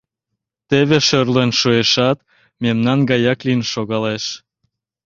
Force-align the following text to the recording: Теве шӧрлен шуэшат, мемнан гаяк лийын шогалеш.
Теве 0.69 0.97
шӧрлен 1.07 1.51
шуэшат, 1.59 2.17
мемнан 2.63 2.99
гаяк 3.09 3.39
лийын 3.45 3.63
шогалеш. 3.71 4.23